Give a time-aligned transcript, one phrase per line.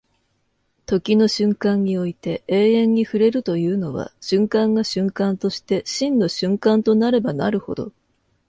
[0.87, 7.91] 時の瞬間において永遠に触れるというのは、瞬間が瞬間として真の瞬間となればなるほど、